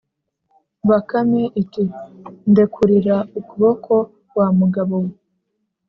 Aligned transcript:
bakame 0.89 1.43
iti: 1.61 1.83
“ndekurira 2.51 3.15
ukuboko 3.39 3.93
wa 4.37 4.47
mugabo 4.59 4.95
we!” 5.03 5.11